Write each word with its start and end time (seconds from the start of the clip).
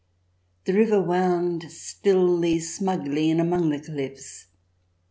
The 0.65 0.73
river 0.73 0.99
wound 0.99 1.71
stilly, 1.71 2.59
smugly, 2.59 3.29
in 3.29 3.39
among 3.39 3.69
the 3.69 3.79
cliffs. 3.79 4.47